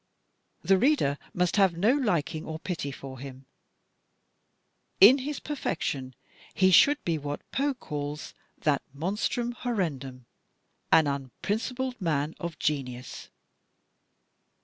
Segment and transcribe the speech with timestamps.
[0.63, 3.45] The reader must have no liking or pity for him.
[4.99, 6.15] In PERSONS IN THE STORY 237 his perfection
[6.55, 10.25] he should be what Poe calls, "that monstrum horrendum,
[10.91, 13.29] an unprincipled man of genius."